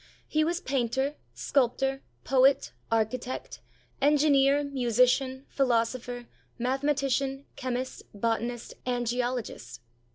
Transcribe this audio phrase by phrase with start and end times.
[0.27, 3.59] He was painter, sculptor, poet, architect,
[4.01, 6.25] en gineer, musician, philosopher,
[6.57, 9.79] mathematician, chemist, botanist, and geologist.